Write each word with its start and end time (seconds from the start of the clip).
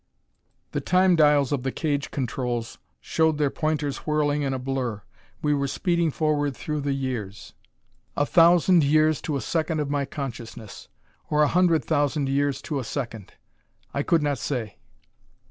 The 0.71 0.81
Time 0.81 1.15
dials 1.15 1.51
of 1.51 1.61
the 1.61 1.71
cage 1.71 2.09
controls 2.09 2.79
showed 3.01 3.37
their 3.37 3.51
pointers 3.51 3.97
whirling 3.97 4.41
in 4.41 4.51
a 4.51 4.57
blur. 4.57 5.03
We 5.43 5.53
were 5.53 5.67
speeding 5.67 6.09
forward 6.09 6.57
through 6.57 6.81
the 6.81 6.93
years 6.93 7.53
a 8.17 8.25
thousand 8.25 8.83
years 8.83 9.21
to 9.21 9.37
a 9.37 9.41
second 9.41 9.79
of 9.79 9.91
my 9.91 10.05
consciousness; 10.05 10.87
or 11.29 11.43
a 11.43 11.47
hundred 11.47 11.85
thousand 11.85 12.29
years 12.29 12.63
to 12.63 12.79
a 12.79 12.83
second: 12.83 13.33
I 13.93 14.01
could 14.01 14.23
not 14.23 14.39
say. 14.39 14.79